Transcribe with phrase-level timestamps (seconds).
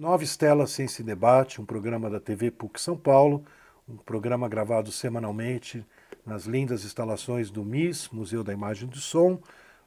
[0.00, 3.44] Nova Estela Ciência e Debate, um programa da TV PUC São Paulo,
[3.88, 5.84] um programa gravado semanalmente
[6.24, 9.40] nas lindas instalações do MIS, Museu da Imagem e do Som,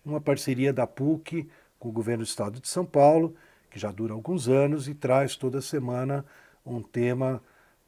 [0.03, 3.33] uma parceria da PUC com o Governo do Estado de São Paulo,
[3.69, 6.25] que já dura alguns anos e traz toda semana
[6.65, 7.41] um tema,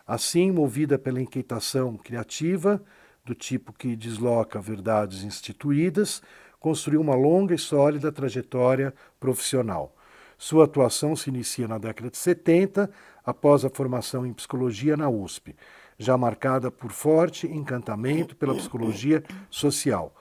[0.06, 2.80] Assim, movida pela inquietação criativa,
[3.24, 6.22] do tipo que desloca verdades instituídas,
[6.60, 9.94] construiu uma longa e sólida trajetória profissional.
[10.38, 12.90] Sua atuação se inicia na década de 70,
[13.24, 15.56] após a formação em psicologia na USP,
[15.98, 20.14] já marcada por forte encantamento pela psicologia social.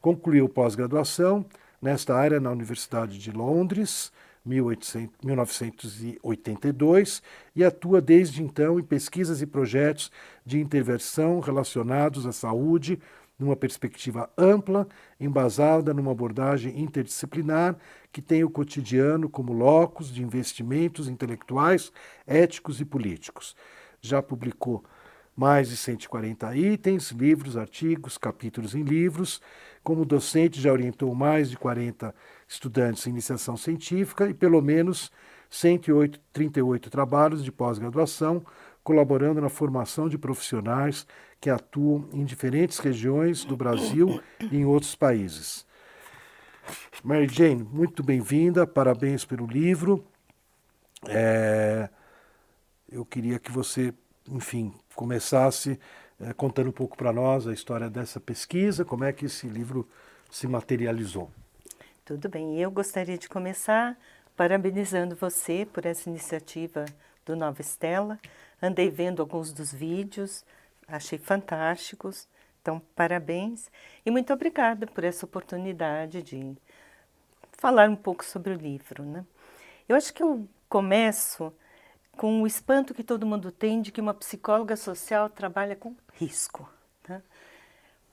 [0.00, 1.46] Concluiu pós-graduação
[1.80, 4.10] nesta área na Universidade de Londres,
[4.48, 7.22] 1982
[7.54, 10.10] e atua desde então em pesquisas e projetos
[10.44, 12.98] de intervenção relacionados à saúde
[13.38, 14.88] numa perspectiva ampla,
[15.20, 17.76] embasada numa abordagem interdisciplinar
[18.10, 21.92] que tem o cotidiano como locus de investimentos intelectuais,
[22.26, 23.54] éticos e políticos.
[24.00, 24.84] Já publicou
[25.36, 29.40] mais de 140 itens, livros, artigos, capítulos em livros.
[29.88, 32.14] Como docente, já orientou mais de 40
[32.46, 35.10] estudantes em iniciação científica e pelo menos
[35.48, 38.44] 138 trabalhos de pós-graduação,
[38.84, 41.06] colaborando na formação de profissionais
[41.40, 44.20] que atuam em diferentes regiões do Brasil
[44.52, 45.64] e em outros países.
[47.02, 50.04] Mary Jane, muito bem-vinda, parabéns pelo livro.
[51.06, 51.88] É,
[52.92, 53.94] eu queria que você,
[54.30, 55.80] enfim, começasse
[56.20, 59.88] é, contando um pouco para nós a história dessa pesquisa, como é que esse livro
[60.30, 61.30] se materializou.
[62.04, 63.96] Tudo bem, eu gostaria de começar
[64.36, 66.84] parabenizando você por essa iniciativa
[67.24, 68.18] do Nova Estela.
[68.62, 70.44] Andei vendo alguns dos vídeos,
[70.86, 72.26] achei fantásticos,
[72.62, 73.70] então parabéns
[74.04, 76.56] e muito obrigada por essa oportunidade de
[77.52, 79.04] falar um pouco sobre o livro.
[79.04, 79.24] Né?
[79.88, 81.52] Eu acho que eu começo
[82.18, 86.68] com o espanto que todo mundo tem de que uma psicóloga social trabalha com risco.
[87.04, 87.22] Tá?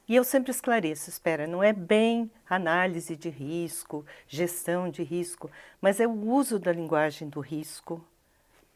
[0.07, 5.49] E eu sempre esclareço, espera, não é bem análise de risco, gestão de risco,
[5.81, 8.05] mas é o uso da linguagem do risco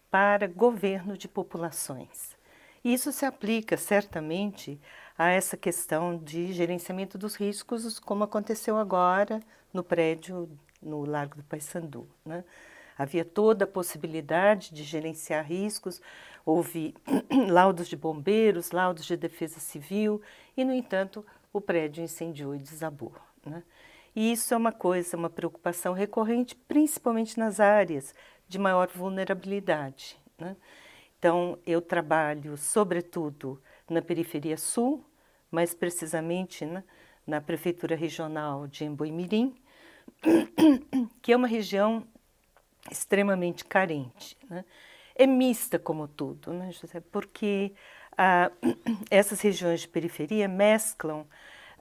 [0.09, 2.35] para governo de populações.
[2.83, 4.81] E isso se aplica certamente
[5.15, 9.39] a essa questão de gerenciamento dos riscos, como aconteceu agora
[9.71, 10.49] no prédio
[10.81, 12.07] no Largo do Paissandu.
[12.25, 12.43] Né?
[12.99, 16.01] Havia toda a possibilidade de gerenciar riscos,
[16.45, 16.93] houve
[17.49, 20.21] laudos de bombeiros, laudos de defesa civil,
[20.57, 23.13] e, no entanto, o prédio incendiou e desabou.
[23.45, 23.63] Né?
[24.13, 28.13] E isso é uma coisa, uma preocupação recorrente, principalmente nas áreas
[28.49, 30.17] de maior vulnerabilidade.
[30.37, 30.57] Né?
[31.17, 35.05] Então, eu trabalho, sobretudo, na periferia sul,
[35.49, 36.83] mais precisamente né,
[37.25, 39.55] na Prefeitura Regional de Emboimirim,
[41.21, 42.05] que é uma região
[42.89, 44.37] extremamente carente.
[44.49, 44.63] Né?
[45.15, 46.99] É mista como tudo, né, José?
[47.11, 47.73] Porque
[48.17, 48.51] ah,
[49.09, 51.25] essas regiões de periferia mesclam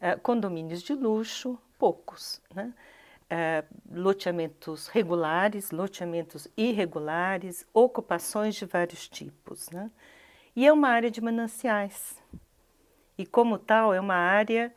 [0.00, 2.72] ah, condomínios de luxo, poucos, né?
[3.30, 9.68] Ah, loteamentos regulares, loteamentos irregulares, ocupações de vários tipos.
[9.70, 9.90] Né?
[10.56, 12.16] E é uma área de mananciais.
[13.18, 14.72] e, como tal, é uma área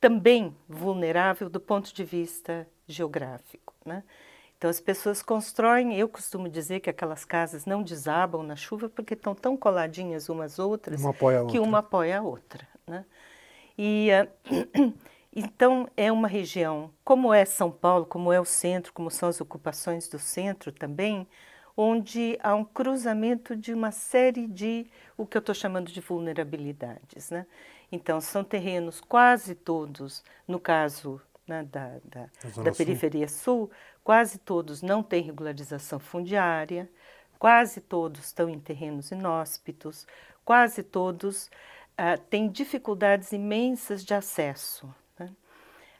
[0.00, 3.74] também vulnerável do ponto de vista geográfico.
[3.84, 4.02] Né?
[4.60, 9.14] Então, as pessoas constroem, eu costumo dizer que aquelas casas não desabam na chuva porque
[9.14, 11.62] estão tão coladinhas umas outras uma que outra.
[11.62, 12.68] uma apoia a outra.
[12.86, 13.06] Né?
[13.78, 14.92] E, uh,
[15.34, 19.40] então, é uma região, como é São Paulo, como é o centro, como são as
[19.40, 21.26] ocupações do centro também,
[21.74, 24.86] onde há um cruzamento de uma série de
[25.16, 27.30] o que eu estou chamando de vulnerabilidades.
[27.30, 27.46] Né?
[27.90, 31.18] Então, são terrenos quase todos, no caso
[31.50, 33.66] né, da, da, da periferia sul.
[33.66, 33.70] sul,
[34.10, 36.90] quase todos não têm regularização fundiária,
[37.38, 40.04] quase todos estão em terrenos inóspitos,
[40.44, 44.92] quase todos uh, têm dificuldades imensas de acesso.
[45.16, 45.30] Né?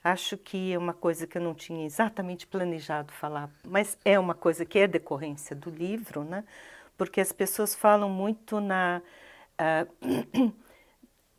[0.02, 4.34] Acho que é uma coisa que eu não tinha exatamente planejado falar, mas é uma
[4.34, 6.42] coisa que é decorrência do livro, né?
[6.98, 9.00] porque as pessoas falam muito na.
[9.54, 10.52] Uh,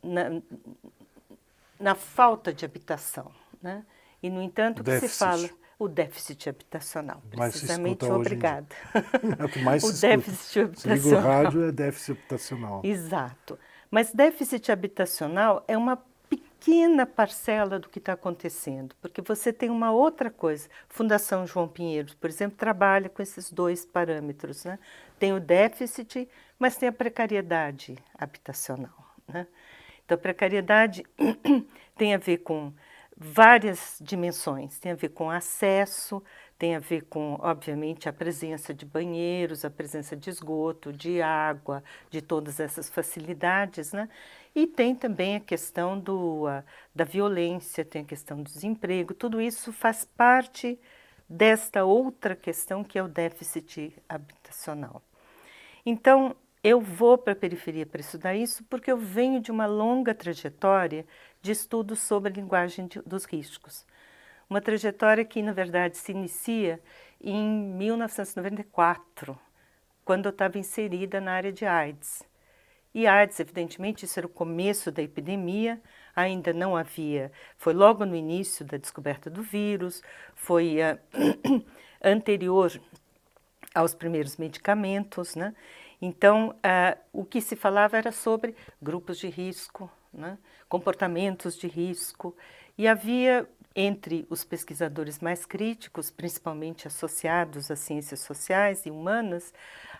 [0.02, 0.42] na,
[1.78, 3.30] na falta de habitação.
[3.60, 3.84] Né?
[4.22, 5.50] E, no entanto, o que se fala
[5.82, 8.68] o déficit habitacional, precisamente obrigada.
[9.38, 10.98] É o que mais o se déficit habitacional.
[10.98, 12.80] Se liga o rádio, é déficit habitacional.
[12.84, 13.58] Exato.
[13.90, 19.90] Mas déficit habitacional é uma pequena parcela do que está acontecendo, porque você tem uma
[19.90, 20.68] outra coisa.
[20.88, 24.64] Fundação João Pinheiro, por exemplo, trabalha com esses dois parâmetros.
[24.64, 24.78] Né?
[25.18, 29.14] Tem o déficit, mas tem a precariedade habitacional.
[29.26, 29.46] Né?
[30.04, 31.04] Então, a precariedade
[31.98, 32.72] tem a ver com
[33.22, 36.22] várias dimensões, tem a ver com acesso,
[36.58, 41.82] tem a ver com, obviamente, a presença de banheiros, a presença de esgoto, de água,
[42.10, 44.08] de todas essas facilidades, né?
[44.54, 46.62] E tem também a questão do, a,
[46.94, 50.78] da violência, tem a questão do desemprego, tudo isso faz parte
[51.28, 55.02] desta outra questão que é o déficit habitacional.
[55.84, 60.14] Então, eu vou para a periferia para estudar isso porque eu venho de uma longa
[60.14, 61.04] trajetória
[61.42, 63.84] de estudos sobre a linguagem de, dos riscos.
[64.48, 66.80] Uma trajetória que, na verdade, se inicia
[67.20, 69.38] em 1994,
[70.04, 72.22] quando eu estava inserida na área de AIDS.
[72.94, 75.80] E AIDS, evidentemente, isso era o começo da epidemia,
[76.14, 77.32] ainda não havia.
[77.56, 80.02] Foi logo no início da descoberta do vírus,
[80.34, 81.62] foi uh,
[82.02, 82.78] anterior
[83.74, 85.54] aos primeiros medicamentos, né?
[86.00, 90.38] Então, uh, o que se falava era sobre grupos de risco, né?
[90.68, 92.36] comportamentos de risco,
[92.76, 99.52] e havia entre os pesquisadores mais críticos, principalmente associados às ciências sociais e humanas,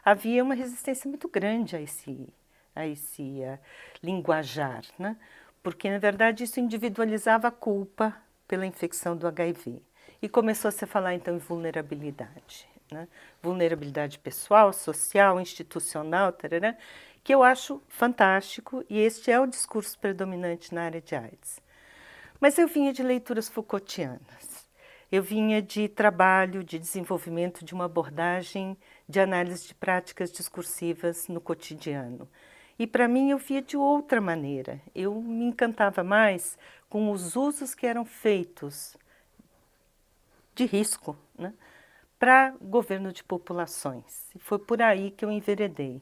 [0.04, 2.28] havia uma resistência muito grande a esse,
[2.74, 3.58] a esse uh,
[4.02, 5.16] linguajar, né?
[5.62, 8.14] porque, na verdade, isso individualizava a culpa
[8.46, 9.80] pela infecção do HIV.
[10.20, 13.08] E começou a se falar, então, em vulnerabilidade né?
[13.42, 16.76] vulnerabilidade pessoal, social, institucional, tarará,
[17.22, 21.60] que eu acho fantástico e este é o discurso predominante na área de AIDS.
[22.40, 24.68] Mas eu vinha de leituras Foucaultianas,
[25.10, 28.76] eu vinha de trabalho de desenvolvimento de uma abordagem
[29.08, 32.28] de análise de práticas discursivas no cotidiano.
[32.78, 34.80] E para mim eu via de outra maneira.
[34.94, 36.58] Eu me encantava mais
[36.88, 38.96] com os usos que eram feitos
[40.54, 41.52] de risco, né?
[42.18, 44.30] para governo de populações.
[44.34, 46.00] E foi por aí que eu enveredei.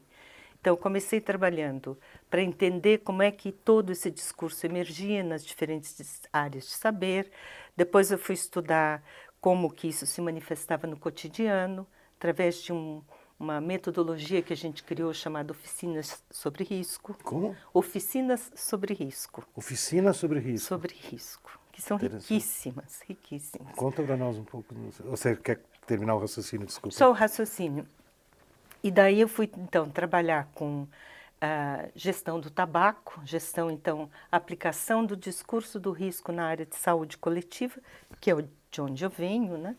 [0.61, 1.97] Então, comecei trabalhando
[2.29, 7.31] para entender como é que todo esse discurso emergia nas diferentes áreas de saber.
[7.75, 9.03] Depois eu fui estudar
[9.41, 13.01] como que isso se manifestava no cotidiano, através de um,
[13.39, 17.17] uma metodologia que a gente criou chamada Oficinas sobre Risco.
[17.23, 17.57] Como?
[17.73, 19.43] Oficinas sobre Risco.
[19.55, 20.67] Oficinas sobre Risco.
[20.67, 23.75] Sobre Risco, que são riquíssimas, riquíssimas.
[23.75, 24.75] Conta para nós um pouco.
[25.05, 26.95] Você quer terminar o raciocínio, desculpa.
[26.95, 27.87] Só o raciocínio.
[28.83, 30.87] E daí eu fui, então, trabalhar com
[31.39, 37.17] a gestão do tabaco, gestão, então, aplicação do discurso do risco na área de saúde
[37.17, 37.79] coletiva,
[38.19, 38.35] que é
[38.71, 39.75] de onde eu venho, né?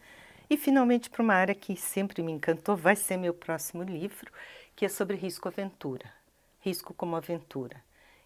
[0.51, 4.31] E, finalmente, para uma área que sempre me encantou, vai ser meu próximo livro,
[4.77, 6.13] que é sobre risco-aventura.
[6.61, 7.83] Risco como aventura.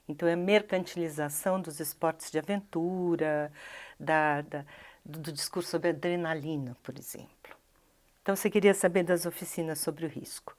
[0.09, 3.52] Então, é a mercantilização dos esportes de aventura,
[3.99, 4.64] da, da,
[5.04, 7.56] do discurso sobre adrenalina, por exemplo.
[8.26, 10.56] Então, você queria saber das oficinas sobre o risco.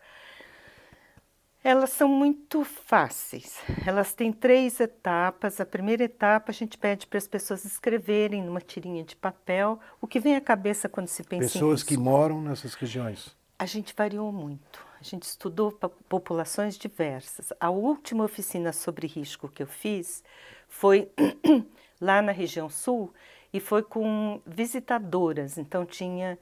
[1.61, 3.59] Elas são muito fáceis.
[3.85, 5.59] Elas têm três etapas.
[5.59, 10.07] A primeira etapa, a gente pede para as pessoas escreverem numa tirinha de papel o
[10.07, 13.35] que vem à cabeça quando se pensa Pessoas que moram nessas regiões.
[13.59, 14.81] A gente variou muito.
[14.97, 15.73] A gente estudou
[16.07, 17.51] populações diversas.
[17.59, 20.23] A última oficina sobre risco que eu fiz
[20.69, 21.11] foi
[21.99, 23.13] lá na região sul
[23.51, 25.57] e foi com visitadoras.
[25.57, 26.39] Então, tinha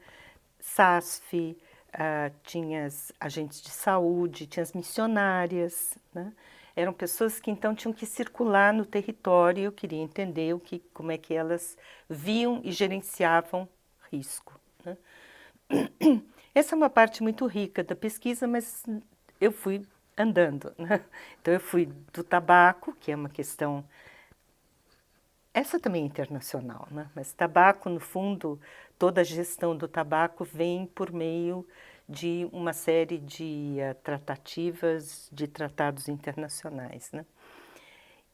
[0.66, 1.56] SASF,
[1.94, 6.32] uh, tinha as agentes de saúde, tinha as missionárias, né?
[6.74, 9.64] eram pessoas que então tinham que circular no território.
[9.64, 11.78] Eu queria entender o que, como é que elas
[12.10, 13.68] viam e gerenciavam
[14.10, 14.60] risco.
[14.84, 14.96] Né?
[16.54, 18.84] Essa é uma parte muito rica da pesquisa, mas
[19.40, 19.86] eu fui
[20.18, 20.74] andando.
[20.76, 21.00] Né?
[21.40, 23.84] Então eu fui do tabaco, que é uma questão
[25.56, 27.08] essa também é internacional, né?
[27.14, 28.60] mas tabaco, no fundo,
[28.98, 31.66] toda a gestão do tabaco vem por meio
[32.06, 37.10] de uma série de uh, tratativas, de tratados internacionais.
[37.10, 37.24] Né?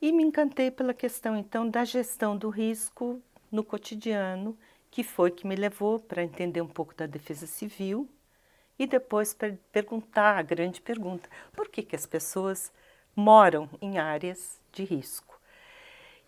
[0.00, 4.58] E me encantei pela questão, então, da gestão do risco no cotidiano,
[4.90, 8.08] que foi que me levou para entender um pouco da defesa civil
[8.76, 12.72] e depois para perguntar a grande pergunta: por que, que as pessoas
[13.14, 15.31] moram em áreas de risco?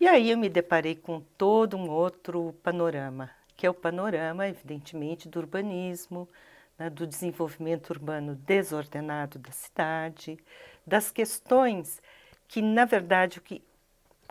[0.00, 5.28] E aí eu me deparei com todo um outro panorama, que é o panorama, evidentemente,
[5.28, 6.28] do urbanismo,
[6.78, 10.38] né, do desenvolvimento urbano desordenado da cidade,
[10.86, 12.02] das questões
[12.48, 13.62] que, na verdade, o que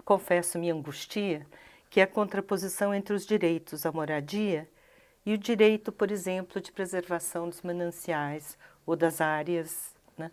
[0.05, 1.47] confesso me angustia,
[1.89, 4.69] que é a contraposição entre os direitos à moradia
[5.25, 10.29] e o direito, por exemplo, de preservação dos mananciais ou das áreas né,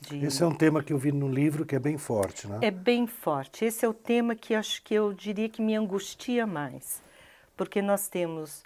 [0.00, 0.24] de...
[0.24, 2.58] Esse é um tema que eu vi no livro que é bem forte, né?
[2.62, 3.64] É bem forte.
[3.64, 7.02] Esse é o tema que acho que eu diria que me angustia mais,
[7.56, 8.62] porque nós temos,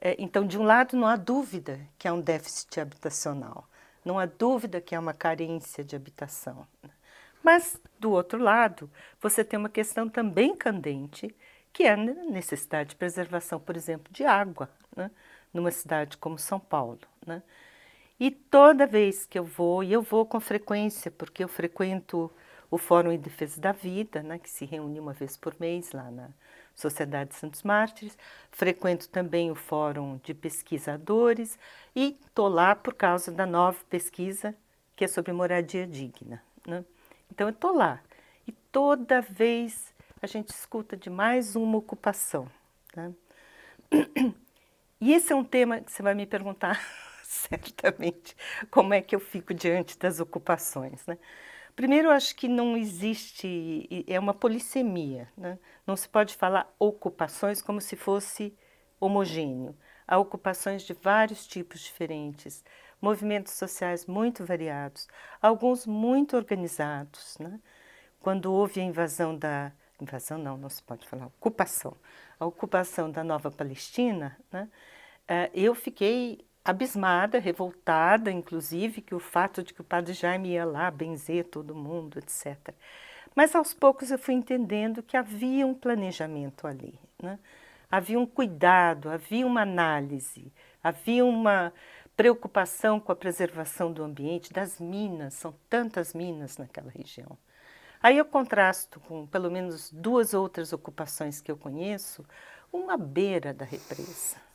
[0.00, 3.68] é, então, de um lado não há dúvida que há um déficit habitacional,
[4.04, 6.66] não há dúvida que há uma carência de habitação,
[7.42, 11.34] mas do outro lado você tem uma questão também candente,
[11.72, 15.10] que é a necessidade de preservação, por exemplo, de água, né?
[15.52, 17.42] numa cidade como São Paulo, né?
[18.20, 22.30] E toda vez que eu vou, e eu vou com frequência, porque eu frequento
[22.70, 26.10] o Fórum em Defesa da Vida, né, que se reúne uma vez por mês lá
[26.10, 26.28] na
[26.74, 28.16] Sociedade Santos Mártires,
[28.50, 31.58] frequento também o Fórum de Pesquisadores
[31.96, 34.54] e estou lá por causa da nova pesquisa
[34.94, 36.42] que é sobre moradia digna.
[36.66, 36.84] Né?
[37.32, 38.00] Então eu estou lá
[38.46, 42.46] e toda vez a gente escuta de mais uma ocupação.
[42.94, 43.12] Né?
[45.02, 46.78] E esse é um tema que você vai me perguntar
[47.58, 48.36] certamente,
[48.70, 51.04] como é que eu fico diante das ocupações.
[51.06, 51.18] Né?
[51.74, 55.28] Primeiro, eu acho que não existe, é uma polissemia.
[55.36, 55.58] Né?
[55.86, 58.56] Não se pode falar ocupações como se fosse
[58.98, 59.76] homogêneo.
[60.06, 62.64] Há ocupações de vários tipos diferentes,
[63.00, 65.08] movimentos sociais muito variados,
[65.40, 67.36] alguns muito organizados.
[67.38, 67.60] Né?
[68.20, 69.72] Quando houve a invasão da.
[70.00, 71.94] Invasão não, não se pode falar, ocupação.
[72.38, 74.66] A ocupação da Nova Palestina, né?
[75.28, 80.64] Eh, eu fiquei abismada, revoltada, inclusive, que o fato de que o padre Jaime ia
[80.64, 82.74] lá benzer todo mundo, etc.
[83.34, 87.38] Mas aos poucos eu fui entendendo que havia um planejamento ali, né?
[87.90, 91.72] havia um cuidado, havia uma análise, havia uma
[92.16, 97.36] preocupação com a preservação do ambiente, das minas, são tantas minas naquela região.
[98.02, 102.24] Aí eu contrasto com pelo menos duas outras ocupações que eu conheço,
[102.72, 104.49] uma beira da represa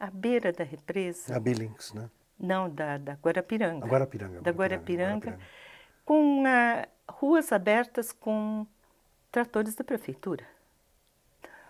[0.00, 1.36] à beira da represa.
[1.36, 2.10] A Billings, né?
[2.38, 3.84] Não, da, da Guarapiranga.
[3.84, 4.40] A Guarapiranga.
[4.40, 5.46] Da Guarapiranga, Guarapiranga.
[6.06, 8.66] com uh, ruas abertas com
[9.30, 10.46] tratores da prefeitura.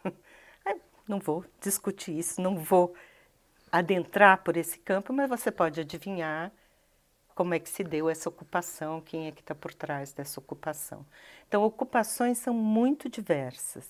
[1.09, 2.95] não vou discutir isso, não vou
[3.73, 6.53] adentrar por esse campo, mas você pode adivinhar
[7.35, 11.05] como é que se deu essa ocupação, quem é que está por trás dessa ocupação.
[11.49, 13.89] Então, ocupações são muito diversas.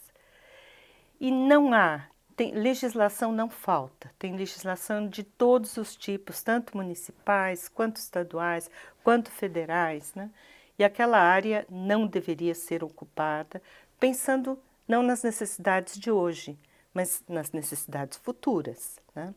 [1.18, 2.06] E não há
[2.40, 8.70] tem, legislação não falta, tem legislação de todos os tipos, tanto municipais, quanto estaduais,
[9.04, 10.30] quanto federais, né?
[10.78, 13.60] E aquela área não deveria ser ocupada,
[13.98, 16.58] pensando não nas necessidades de hoje,
[16.94, 18.98] mas nas necessidades futuras.
[19.14, 19.34] Né?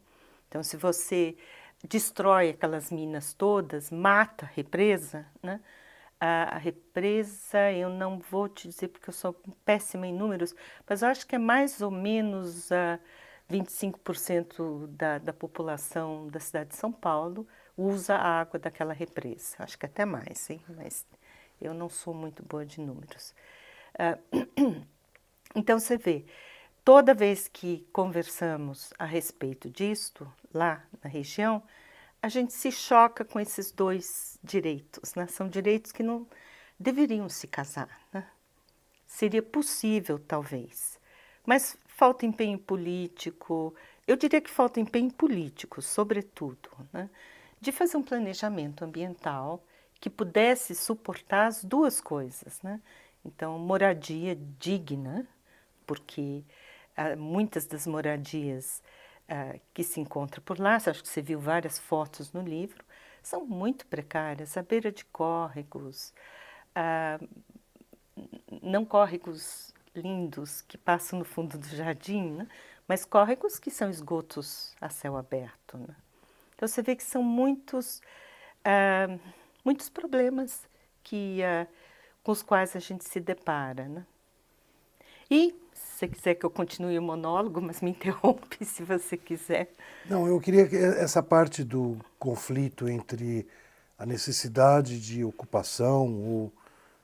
[0.47, 1.35] Então, se você
[1.83, 5.59] destrói aquelas minas todas, mata represa, né?
[6.25, 10.55] A, represa, eu não vou te dizer porque eu sou péssima em números,
[10.87, 12.99] mas eu acho que é mais ou menos uh,
[13.51, 19.57] 25% da, da população da cidade de São Paulo usa a água daquela represa.
[19.59, 20.61] Acho que até mais, hein?
[20.69, 21.05] mas
[21.61, 23.35] eu não sou muito boa de números.
[23.95, 24.85] Uh,
[25.53, 26.25] então você vê,
[26.85, 31.61] toda vez que conversamos a respeito disto, lá na região,
[32.23, 35.27] a gente se choca com esses dois direitos, né?
[35.27, 36.25] São direitos que não
[36.79, 38.25] deveriam se casar, né?
[39.05, 40.97] Seria possível, talvez,
[41.45, 43.75] mas falta empenho político.
[44.07, 47.09] Eu diria que falta empenho político, sobretudo, né?
[47.59, 49.61] de fazer um planejamento ambiental
[49.99, 52.81] que pudesse suportar as duas coisas, né?
[53.25, 55.27] Então, moradia digna,
[55.85, 56.43] porque
[56.95, 58.81] ah, muitas das moradias
[59.33, 62.85] uh, que se encontra por lá, acho que você viu várias fotos no livro,
[63.23, 66.13] são muito precárias, à beira de córregos,
[66.75, 67.19] ah,
[68.61, 72.47] não córregos lindos que passam no fundo do jardim, né?
[72.87, 75.77] mas córregos que são esgotos a céu aberto.
[75.77, 75.95] Né?
[76.53, 78.01] Então você vê que são muitos,
[78.65, 79.17] ah,
[79.63, 80.67] muitos problemas
[81.01, 81.65] que, ah,
[82.23, 83.87] com os quais a gente se depara.
[83.87, 84.05] Né?
[85.31, 85.55] E
[86.03, 89.71] você quiser que eu continue o monólogo, mas me interrompe se você quiser.
[90.09, 93.47] Não, eu queria que essa parte do conflito entre
[93.97, 96.53] a necessidade de ocupação ou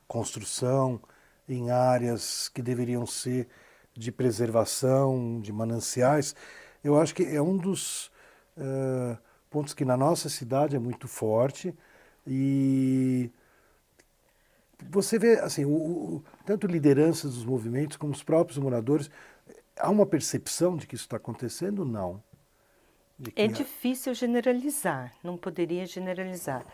[0.08, 1.00] construção
[1.48, 3.48] em áreas que deveriam ser
[3.94, 6.36] de preservação, de mananciais,
[6.84, 8.08] eu acho que é um dos
[8.58, 9.18] uh,
[9.50, 11.74] pontos que na nossa cidade é muito forte
[12.26, 13.32] e
[14.88, 19.10] você vê assim o, o, tanto lideranças dos movimentos como os próprios moradores
[19.78, 21.84] há uma percepção de que isso está acontecendo?
[21.84, 22.22] Não.
[23.36, 26.66] É difícil generalizar não poderia generalizar.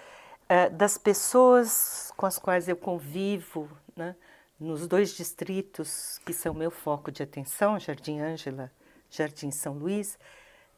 [0.43, 4.15] Uh, das pessoas com as quais eu convivo né,
[4.59, 8.71] nos dois distritos que são meu foco de atenção Jardim Ângela
[9.09, 10.19] Jardim São Luís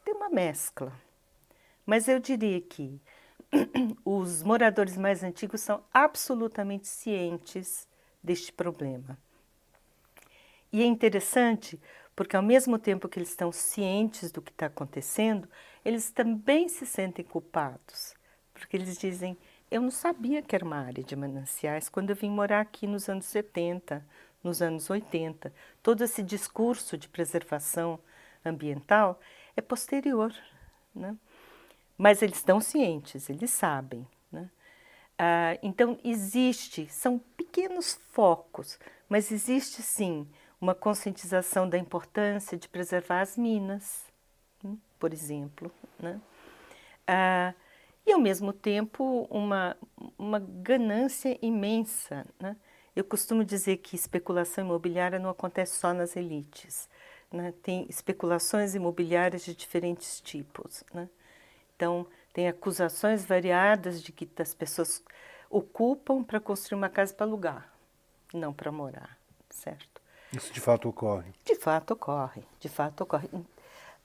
[0.04, 0.92] tem uma mescla.
[1.84, 3.00] Mas eu diria que
[4.04, 7.88] os moradores mais antigos são absolutamente cientes
[8.22, 9.18] deste problema.
[10.72, 11.80] E é interessante
[12.14, 15.48] porque, ao mesmo tempo que eles estão cientes do que está acontecendo,
[15.84, 18.14] eles também se sentem culpados,
[18.52, 19.38] porque eles dizem:
[19.70, 23.08] Eu não sabia que era uma área de mananciais quando eu vim morar aqui nos
[23.08, 24.04] anos 70,
[24.42, 25.52] nos anos 80.
[25.82, 27.98] Todo esse discurso de preservação
[28.44, 29.20] ambiental
[29.56, 30.34] é posterior.
[30.94, 31.16] Né?
[31.98, 34.06] Mas eles estão cientes, eles sabem.
[34.30, 34.48] Né?
[35.18, 38.78] Ah, então, existe, são pequenos focos,
[39.08, 40.28] mas existe sim
[40.60, 44.04] uma conscientização da importância de preservar as minas,
[44.64, 45.72] hum, por exemplo.
[45.98, 46.20] Né?
[47.04, 47.52] Ah,
[48.06, 49.76] e, ao mesmo tempo, uma,
[50.16, 52.24] uma ganância imensa.
[52.38, 52.56] Né?
[52.94, 56.88] Eu costumo dizer que especulação imobiliária não acontece só nas elites.
[57.30, 57.52] Né?
[57.62, 60.84] Tem especulações imobiliárias de diferentes tipos.
[60.94, 61.08] Né?
[61.78, 65.00] Então, tem acusações variadas de que as pessoas
[65.48, 67.72] ocupam para construir uma casa para alugar,
[68.34, 69.16] não para morar,
[69.48, 70.02] certo?
[70.32, 71.32] Isso de fato ocorre?
[71.44, 73.28] De fato ocorre, de fato ocorre.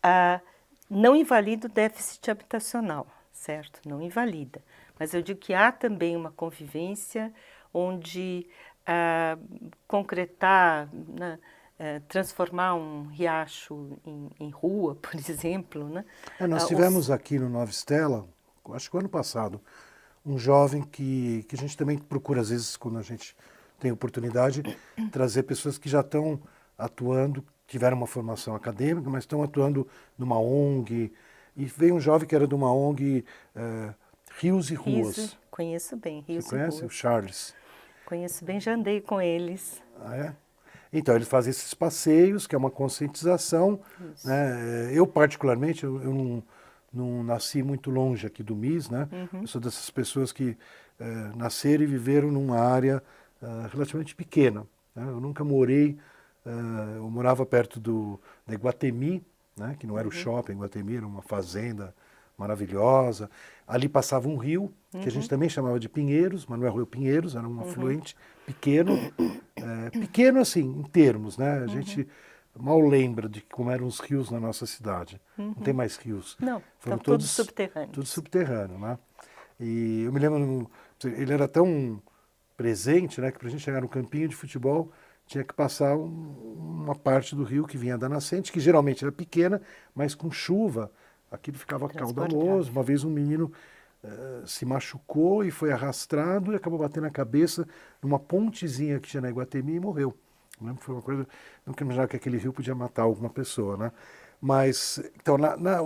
[0.04, 0.40] Ah,
[0.88, 3.82] não invalida o déficit habitacional, certo?
[3.90, 4.64] Não invalida.
[5.00, 7.34] Mas eu digo que há também uma convivência
[7.74, 8.48] onde
[8.86, 9.36] ah,
[9.88, 11.40] concretar, né,
[11.78, 15.88] é, transformar um riacho em, em, rua, por exemplo.
[15.88, 16.06] Né?
[16.40, 17.12] É, nós ah, tivemos Os...
[17.12, 18.28] aqui no Nova Estela,
[18.72, 19.62] acho que o ano passado,
[20.26, 23.36] um jovem que, que a gente também procura, às vezes, quando a gente
[23.80, 24.64] tem oportunidade,
[25.12, 26.40] trazer pessoas que já estão
[26.78, 31.12] atuando, tiveram uma formação acadêmica, mas estão atuando numa ONG.
[31.56, 33.24] E veio um jovem que era de uma ONG
[33.56, 33.94] uh,
[34.40, 35.38] Rios e Ruas.
[35.52, 36.78] Conheço bem, Rios Você conhece?
[36.78, 36.92] e Ruas.
[36.92, 37.56] O Charles.
[38.06, 39.82] Conheço bem, já andei com eles.
[40.00, 40.36] Ah, é?
[40.94, 43.80] Então, eles fazem esses passeios, que é uma conscientização.
[44.24, 44.92] Né?
[44.94, 46.44] Eu, particularmente, eu, eu não,
[46.94, 49.10] não, nasci muito longe aqui do MIS, né?
[49.12, 49.42] Uhum.
[49.42, 50.56] Eu sou dessas pessoas que
[51.00, 53.02] eh, nasceram e viveram numa área
[53.42, 54.66] uh, relativamente pequena.
[54.96, 55.04] Né?
[55.04, 55.98] Eu nunca morei,
[56.46, 59.22] uh, eu morava perto do, da Iguatemi,
[59.58, 59.76] né?
[59.80, 60.14] que não era uhum.
[60.14, 61.94] o shopping Iguatemi, era uma fazenda
[62.38, 63.30] maravilhosa.
[63.68, 65.30] Ali passava um rio, que a gente uhum.
[65.30, 68.14] também chamava de Pinheiros, mas não é o Rio Pinheiros, era um uhum.
[68.46, 68.98] Pequeno,
[69.56, 71.60] é, pequeno assim, em termos, né?
[71.60, 71.68] A uhum.
[71.68, 72.08] gente
[72.58, 75.20] mal lembra de como eram os rios na nossa cidade.
[75.38, 75.48] Uhum.
[75.48, 76.38] Não tem mais rios.
[76.40, 77.94] Não, Foram estão todos subterrâneos.
[77.94, 78.98] Tudo subterrâneo, né?
[79.60, 80.70] E eu me lembro,
[81.04, 82.02] ele era tão
[82.56, 84.92] presente, né, que para a gente chegar no campinho de futebol
[85.26, 89.12] tinha que passar um, uma parte do rio que vinha da nascente, que geralmente era
[89.12, 89.62] pequena,
[89.96, 90.92] mas com chuva
[91.32, 92.72] aquilo ficava caudaloso.
[92.72, 93.52] Uma vez um menino
[94.04, 97.68] uh, se machucou e foi arrastado e acabou batendo a cabeça
[98.02, 100.18] numa pontezinha que tinha na Iguatemi e morreu.
[100.60, 100.76] Né?
[100.80, 101.28] Foi uma coisa,
[101.66, 103.92] nunca imaginava que aquele rio podia matar alguma pessoa, né?
[104.40, 105.78] Mas, então, na, na,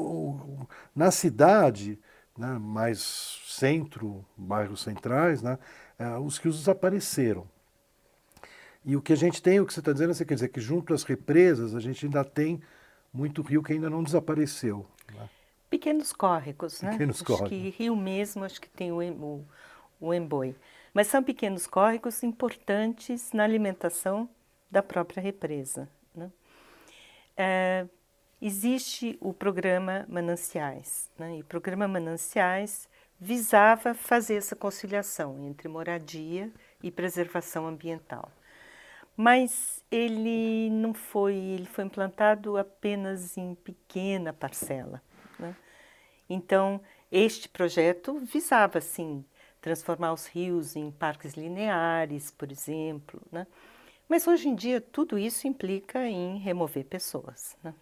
[0.96, 2.00] na cidade,
[2.36, 5.60] né, mais centro, bairros centrais, né,
[6.00, 7.48] uh, os rios desapareceram.
[8.84, 10.62] E o que a gente tem, o que você está dizendo, você quer dizer que
[10.62, 12.62] junto às represas a gente ainda tem
[13.14, 14.86] muito rio que ainda não desapareceu.
[15.14, 15.30] Né?
[15.70, 16.92] Pequenos córregos, né?
[16.92, 17.50] Pequenos acho córregos.
[17.50, 19.46] que Rio mesmo, acho que tem o, o,
[20.00, 20.56] o Emboi.
[20.94, 24.30] Mas são pequenos córregos importantes na alimentação
[24.72, 25.90] da própria represa.
[26.16, 26.32] Né?
[27.36, 27.86] É,
[28.42, 31.10] existe o programa Mananciais.
[31.18, 31.38] Né?
[31.38, 36.52] E o programa Mananciais visava fazer essa conciliação entre moradia
[36.82, 38.32] e preservação ambiental.
[39.16, 45.02] Mas ele não foi, ele foi implantado apenas em pequena parcela.
[46.30, 49.24] Então, este projeto visava, sim,
[49.62, 53.22] transformar os rios em parques lineares, por exemplo.
[53.32, 53.48] Né?
[54.08, 57.58] Mas hoje em dia tudo isso implica em remover pessoas.
[57.64, 57.74] Né?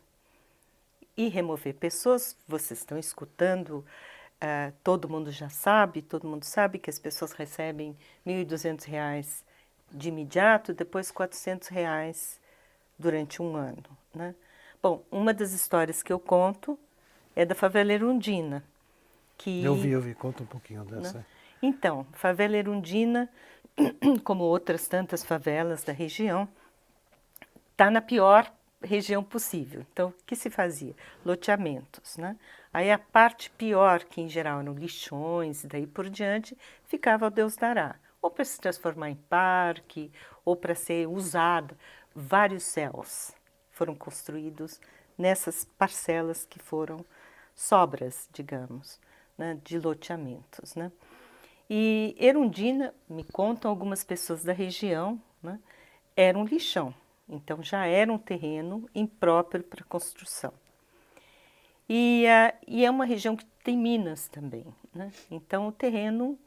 [1.15, 3.85] E remover pessoas, vocês estão escutando,
[4.41, 9.43] uh, todo mundo já sabe, todo mundo sabe que as pessoas recebem R$ 1.200
[9.91, 12.39] de imediato, depois 400 reais
[12.97, 13.83] durante um ano.
[14.13, 14.35] Né?
[14.81, 16.77] Bom, uma das histórias que eu conto
[17.35, 18.63] é da favela Erundina.
[19.37, 21.19] Que, eu vi, eu vi, conta um pouquinho dessa.
[21.19, 21.25] Né?
[21.61, 23.29] Então, favela Erundina,
[24.23, 26.47] como outras tantas favelas da região,
[27.71, 29.85] está na pior região possível.
[29.91, 30.95] Então, o que se fazia?
[31.25, 32.37] Loteamentos, né?
[32.71, 37.31] Aí a parte pior, que em geral eram lixões e daí por diante, ficava ao
[37.31, 37.95] Deus dará.
[38.21, 40.11] Ou para se transformar em parque,
[40.43, 41.77] ou para ser usada.
[42.13, 43.33] Vários céus
[43.71, 44.79] foram construídos
[45.17, 47.05] nessas parcelas que foram
[47.55, 48.99] sobras, digamos,
[49.37, 50.75] né, de loteamentos.
[50.75, 50.91] Né?
[51.69, 55.59] E Erundina, me contam algumas pessoas da região, né,
[56.15, 56.93] era um lixão,
[57.27, 60.53] então já era um terreno impróprio para construção.
[61.87, 62.25] E,
[62.67, 65.11] e, é uma região que tem minas também, né?
[65.29, 66.37] então o terreno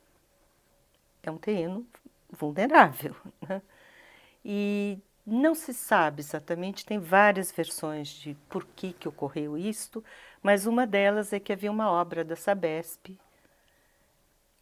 [1.23, 1.87] é um terreno
[2.31, 3.15] vulnerável.
[3.49, 3.63] Né?
[4.45, 10.03] E não se sabe exatamente, tem várias versões de por que, que ocorreu isto,
[10.43, 13.19] mas uma delas é que havia uma obra da Sabesp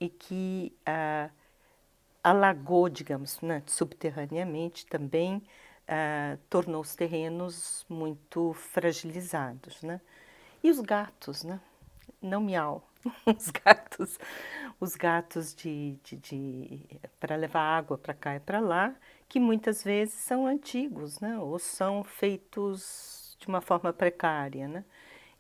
[0.01, 1.31] e que ah,
[2.23, 5.43] alagou, digamos, né, subterraneamente também,
[5.87, 9.83] ah, tornou os terrenos muito fragilizados.
[9.83, 10.01] Né?
[10.63, 11.61] E os gatos, né?
[12.21, 12.83] não miau,
[13.27, 14.19] os gatos,
[14.81, 18.95] os gatos de, de, de para levar água para cá e para lá,
[19.29, 21.39] que muitas vezes são antigos, né?
[21.39, 24.69] ou são feitos de uma forma precária.
[24.69, 24.85] Né?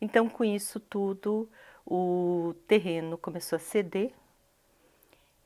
[0.00, 1.48] Então, com isso tudo,
[1.85, 4.12] o terreno começou a ceder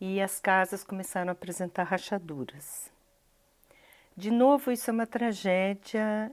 [0.00, 2.90] e as casas começaram a apresentar rachaduras.
[4.16, 6.33] De novo, isso é uma tragédia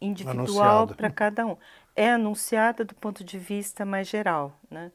[0.00, 1.56] individual para cada um.
[1.94, 4.58] É anunciada do ponto de vista mais geral.
[4.70, 4.90] Né?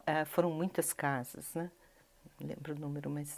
[0.00, 1.70] Uh, foram muitas casas, né?
[2.40, 3.36] não lembro o número, mas.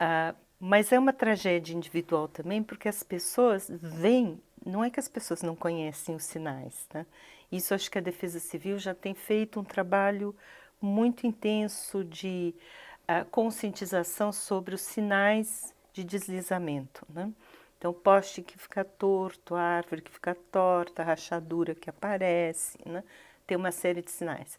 [0.00, 5.08] Uh, mas é uma tragédia individual também, porque as pessoas veem, não é que as
[5.08, 7.04] pessoas não conhecem os sinais, né?
[7.52, 10.34] Isso acho que a Defesa Civil já tem feito um trabalho
[10.80, 12.54] muito intenso de
[13.02, 17.30] uh, conscientização sobre os sinais de deslizamento, né?
[17.78, 23.04] Então, poste que fica torto, árvore que fica torta, rachadura que aparece, né?
[23.46, 24.58] Tem uma série de sinais.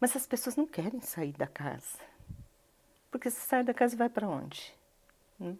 [0.00, 1.98] Mas as pessoas não querem sair da casa.
[3.10, 4.74] Porque se sai da casa, vai para onde?
[5.40, 5.56] Hum?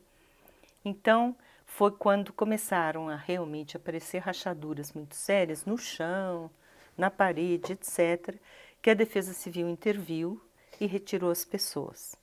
[0.85, 6.51] Então, foi quando começaram a realmente aparecer rachaduras muito sérias no chão,
[6.97, 8.37] na parede, etc.,
[8.81, 10.41] que a Defesa Civil interviu
[10.81, 12.15] e retirou as pessoas.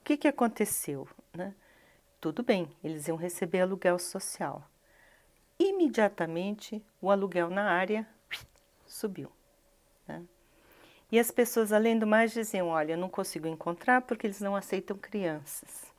[0.00, 1.08] O que, que aconteceu?
[1.32, 1.54] Né?
[2.32, 4.66] Tudo bem, eles iam receber aluguel social.
[5.58, 8.06] Imediatamente, o aluguel na área
[8.86, 9.30] subiu.
[10.08, 10.22] Né?
[11.12, 14.96] E as pessoas, além do mais, diziam: Olha, não consigo encontrar porque eles não aceitam
[14.96, 15.94] crianças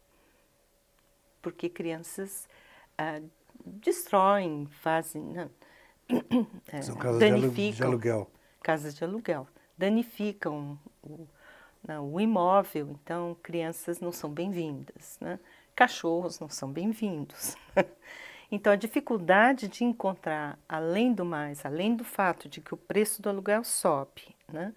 [1.45, 2.49] porque crianças
[2.97, 3.21] ah,
[3.63, 5.21] destroem, fazem.
[5.21, 5.51] Não,
[6.73, 8.31] é, São casas danificam, de aluguel.
[8.63, 9.47] Casas de aluguel.
[9.77, 11.27] Danificam o,
[11.87, 15.19] não, o imóvel, então crianças não são bem-vindas.
[15.21, 15.39] Né?
[15.75, 17.55] Cachorros não são bem-vindos.
[18.51, 23.19] Então, a dificuldade de encontrar, além do mais, além do fato de que o preço
[23.19, 24.71] do aluguel sobe, né?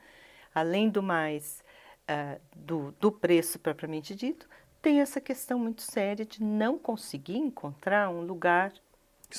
[0.54, 1.62] além do mais,
[2.08, 4.48] uh, do, do preço propriamente dito,
[4.80, 8.72] tem essa questão muito séria de não conseguir encontrar um lugar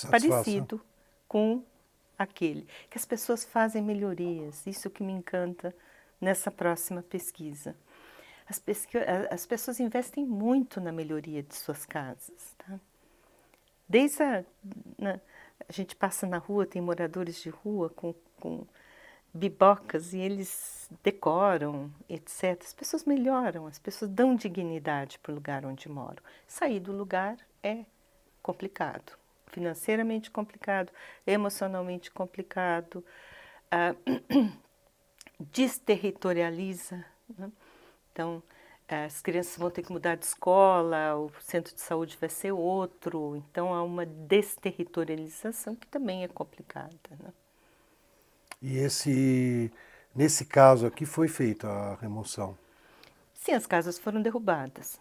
[0.10, 0.80] parecido
[1.28, 1.64] com
[2.18, 2.68] aquele.
[2.90, 5.76] Que as pessoas fazem melhorias, isso que me encanta
[6.22, 7.76] nessa próxima pesquisa.
[8.50, 8.62] As,
[9.30, 12.56] as pessoas investem muito na melhoria de suas casas.
[12.58, 12.80] Tá?
[13.88, 14.44] Desde a,
[14.98, 15.20] na,
[15.68, 18.66] a gente passa na rua, tem moradores de rua com, com
[19.34, 22.62] bibocas e eles decoram, etc.
[22.64, 26.24] As pessoas melhoram, as pessoas dão dignidade para o lugar onde moram.
[26.48, 27.86] Sair do lugar é
[28.42, 29.14] complicado,
[29.48, 30.92] financeiramente complicado,
[31.26, 33.04] emocionalmente complicado,
[33.72, 34.52] uh,
[35.40, 37.06] desterritorializa.
[37.38, 37.52] Né?
[38.12, 38.42] Então,
[38.88, 43.36] as crianças vão ter que mudar de escola, o centro de saúde vai ser outro,
[43.36, 46.98] então há uma desterritorialização que também é complicada.
[47.20, 47.32] Né?
[48.62, 49.72] E esse,
[50.16, 52.58] nesse caso aqui foi feita a remoção?
[53.34, 55.00] Sim, as casas foram derrubadas.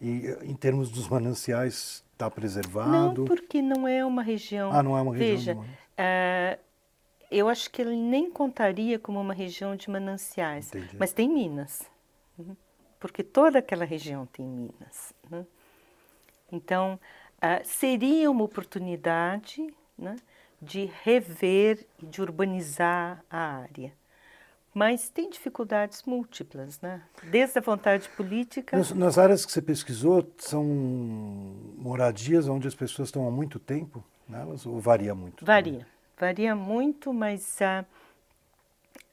[0.00, 2.90] E em termos dos mananciais, está preservado?
[2.90, 4.70] Não, porque não é uma região.
[4.70, 5.60] Ah, não é uma região.
[5.60, 6.60] Veja, uh,
[7.30, 10.96] eu acho que ele nem contaria como uma região de mananciais, Entendi.
[10.98, 11.82] mas tem minas.
[13.04, 15.12] Porque toda aquela região tem minas.
[15.30, 15.44] Né?
[16.50, 16.98] Então,
[17.36, 20.16] uh, seria uma oportunidade né,
[20.58, 23.92] de rever e de urbanizar a área.
[24.72, 27.02] Mas tem dificuldades múltiplas, né?
[27.24, 28.74] Desde a vontade política.
[28.74, 30.64] Nas, nas, áreas que você pesquisou, são
[31.76, 35.44] moradias onde as pessoas estão há muito tempo nelas ou varia muito?
[35.44, 35.86] Varia, também?
[36.18, 37.84] varia muito, mas uh,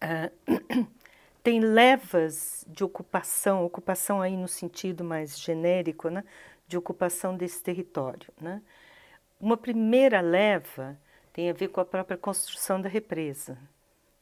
[0.02, 0.88] uh,
[1.44, 6.24] tem levas de ocupação, ocupação aí no sentido mais genérico, né?
[6.68, 8.62] De ocupação desse território, né?
[9.40, 10.98] Uma primeira leva
[11.34, 13.58] tem a ver com a própria construção da represa.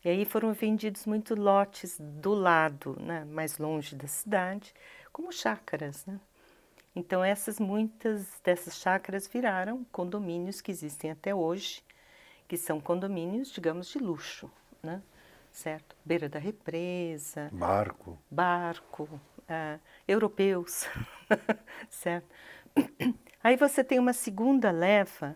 [0.03, 4.73] E aí foram vendidos muitos lotes do lado, né, mais longe da cidade,
[5.12, 6.05] como chácaras.
[6.05, 6.17] Né?
[6.95, 11.84] Então, essas muitas dessas chácaras viraram condomínios que existem até hoje,
[12.47, 14.49] que são condomínios, digamos, de luxo,
[14.82, 15.01] né?
[15.60, 15.95] Certo?
[16.04, 17.50] Beira da represa.
[17.52, 18.17] Barco.
[18.30, 19.04] Barco.
[19.50, 20.88] Uh, europeus,
[21.89, 22.28] certo?
[23.43, 25.36] Aí você tem uma segunda leva,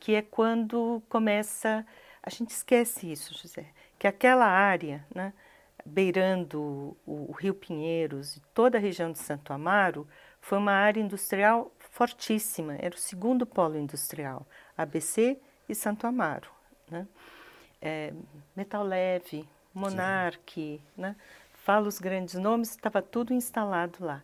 [0.00, 1.86] que é quando começa.
[2.20, 3.66] A gente esquece isso, José
[4.02, 5.32] que aquela área, né,
[5.86, 6.60] beirando
[7.06, 10.08] o, o, Rio Pinheiros e toda a região de Santo Amaro,
[10.40, 14.44] foi uma área industrial fortíssima, era o segundo polo industrial,
[14.76, 16.50] ABC e Santo Amaro.
[16.90, 17.06] Né?
[17.80, 18.12] É,
[18.56, 21.16] metal Leve, Monarque, né?
[21.62, 24.22] fala os grandes nomes, estava tudo instalado lá.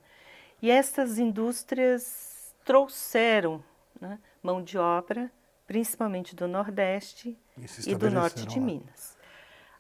[0.61, 3.63] E essas indústrias trouxeram
[4.01, 5.31] né, mão de obra,
[5.67, 8.67] principalmente do Nordeste e, e do Norte de lá.
[8.67, 9.17] Minas.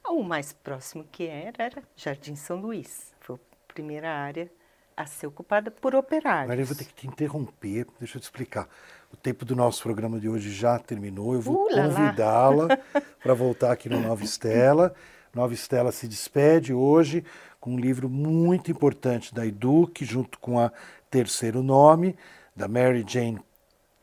[0.08, 3.12] O mais próximo que era era Jardim São Luís.
[3.20, 4.50] Foi a primeira área
[4.96, 6.44] a ser ocupada por operários.
[6.44, 8.68] Agora eu vou ter que te interromper, deixa eu te explicar.
[9.12, 11.34] O tempo do nosso programa de hoje já terminou.
[11.34, 12.68] Eu vou convidá-la
[13.22, 14.94] para voltar aqui no Nova Estela.
[15.38, 17.24] Nova Estela se despede hoje
[17.60, 20.72] com um livro muito importante da Eduque, junto com a
[21.08, 22.16] Terceiro Nome,
[22.56, 23.40] da Mary Jane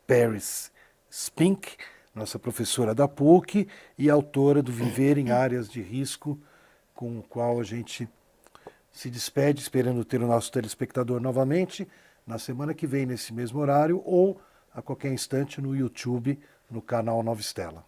[0.06, 0.72] Paris
[1.12, 1.76] Spink
[2.14, 3.68] nossa professora da PUC
[3.98, 6.40] e autora do Viver em Áreas de Risco,
[6.94, 8.08] com o qual a gente
[8.90, 11.86] se despede, esperando ter o nosso telespectador novamente
[12.26, 14.40] na semana que vem, nesse mesmo horário, ou
[14.72, 17.86] a qualquer instante no YouTube, no canal Nova Estela.